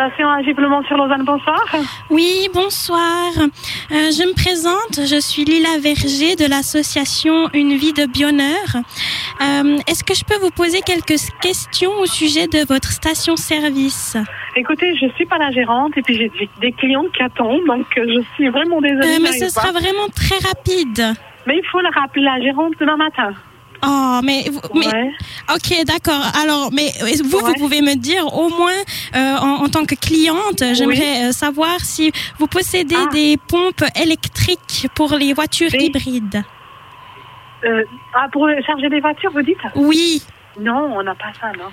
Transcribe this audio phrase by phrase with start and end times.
[0.00, 1.60] Station Agiblement sur Lausanne, bonsoir.
[2.08, 3.32] Oui, bonsoir.
[3.36, 3.44] Euh,
[3.90, 8.84] je me présente, je suis Lila Verger de l'association Une vie de bonheur.
[9.42, 14.16] Euh, Est-ce que je peux vous poser quelques questions au sujet de votre station-service?
[14.54, 16.30] Écoutez, je suis pas la gérante et puis j'ai
[16.60, 19.16] des- clients qui attendent, donc euh, je suis vraiment désolée.
[19.16, 19.80] Euh, Mais ce sera pas.
[19.80, 21.12] vraiment très rapide.
[21.48, 23.32] Mais il faut le rappeler la gérante demain matin.
[23.86, 25.10] Oh, mais, mais Ouais.
[25.54, 26.20] ok, d'accord.
[26.42, 26.90] Alors, mais
[27.24, 28.72] vous, vous pouvez me dire au moins
[29.14, 33.08] euh, en, en tant que cliente, j'aimerais euh, savoir si vous possédez Ah.
[33.12, 35.86] des pompes électriques pour les voitures Oui.
[35.86, 36.42] hybrides.
[37.64, 37.84] Euh,
[38.14, 39.58] ah, pour charger des voitures, vous dites?
[39.76, 40.22] Oui.
[40.60, 41.70] Non, on n'a pas ça, non.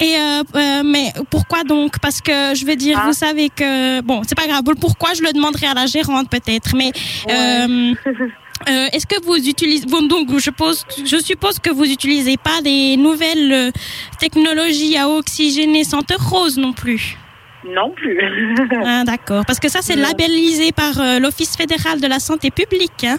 [0.00, 2.00] Et euh, euh, mais pourquoi donc?
[2.00, 3.06] Parce que je veux dire, Ah.
[3.06, 4.62] vous savez que bon, c'est pas grave.
[4.80, 6.90] Pourquoi je le demanderai à la gérante peut-être, mais
[7.30, 7.94] euh,
[8.68, 12.60] euh, est-ce que vous utilisez bon, donc je pose, je suppose que vous utilisez pas
[12.62, 13.70] des nouvelles euh,
[14.18, 17.18] technologies à oxygéner senteur rose non plus?
[17.66, 18.18] Non plus.
[18.86, 23.04] Ah, D'accord, parce que ça c'est labellisé par euh, l'Office fédéral de la santé publique.
[23.04, 23.18] hein.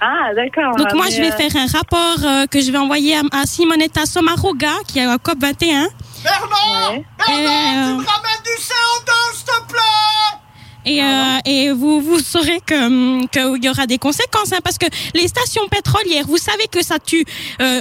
[0.00, 0.74] ah, d'accord.
[0.76, 3.22] Donc moi mais, je vais euh, faire un rapport euh, que je vais envoyer à,
[3.32, 5.88] à Simonetta Sommaruga qui est à COP 21.
[6.22, 7.04] Bernard Ouais.
[7.18, 10.40] Bernard, Euh, tu me ramènes du CO2, s'il te plaît?
[10.86, 14.60] Et, Ah euh, et vous, vous saurez que hum, qu'il y aura des conséquences, hein,
[14.62, 17.24] parce que les stations pétrolières, vous savez que ça tue
[17.60, 17.80] euh, 1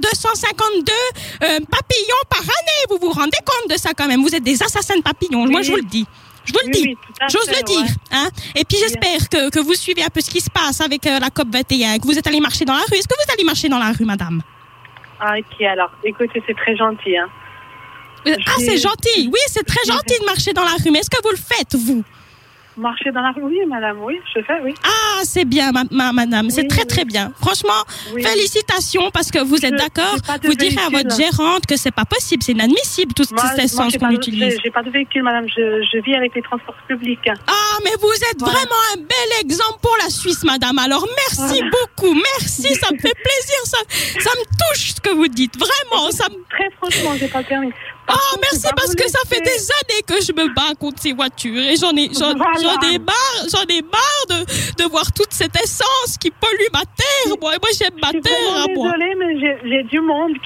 [0.00, 0.92] 252
[1.42, 2.82] euh, papillons par année.
[2.90, 4.22] Vous vous rendez compte de ça quand même?
[4.22, 5.46] Vous êtes des assassins de papillons.
[5.46, 6.06] Moi, je vous le dis.
[6.44, 6.84] Je vous le dis.
[6.88, 6.96] oui,
[7.28, 7.86] J'ose le dire.
[8.12, 11.06] Hein et puis j'espère que, que vous suivez un peu ce qui se passe avec
[11.06, 12.96] euh, la COP 21, que vous êtes allé marcher dans la rue.
[12.96, 14.42] Est-ce que vous allez marcher dans la rue, madame?
[15.18, 17.16] Ah, ok, alors, écoutez, c'est très gentil.
[17.16, 17.28] Hein.
[18.26, 19.30] Ah, c'est gentil.
[19.32, 20.90] Oui, c'est très gentil de marcher dans la rue.
[20.90, 22.04] Mais est-ce que vous le faites, vous?
[22.76, 24.74] Marcher dans la rue, oui, madame, oui, je fais, oui.
[24.84, 26.50] Ah, c'est bien, ma, ma- madame.
[26.50, 26.86] C'est très, oui.
[26.86, 27.32] très bien.
[27.40, 27.72] Franchement,
[28.12, 28.22] Oui.
[28.22, 30.14] félicitations parce que vous êtes d'accord.
[30.44, 31.08] Vous direz à véhicule.
[31.10, 34.54] votre gérante que c'est pas possible, c'est inadmissible, moi, essence j'ai qu'on utilise.
[34.56, 37.18] j'ai- J'ai pas de véhicule, madame, je, je vis avec les transports publics.
[37.46, 38.52] Ah, mais vous êtes Voilà.
[38.58, 40.78] vraiment un bel exemple pour la Suisse, madame.
[40.78, 41.70] Alors, merci Voilà.
[41.70, 42.14] beaucoup.
[42.14, 43.60] Merci, ça me fait plaisir.
[43.64, 43.78] Ça,
[44.20, 45.54] ça me touche ce que vous dites.
[45.58, 46.36] Vraiment, ça me...
[46.50, 47.72] Très franchement, j'ai pas le permis.
[48.08, 51.12] Oh, contre, merci parce que ça fait des années que je me bats contre ces
[51.12, 52.52] voitures et j'en ai, j'en, Voilà.
[52.62, 56.80] j'en ai marre, j'en ai marre de, de voir toute cette essence qui pollue ma
[56.80, 57.36] terre.
[57.40, 58.92] Moi, moi j'aime ma terre vraiment à moi.
[58.92, 60.38] désolée, mais j'ai- j'ai du monde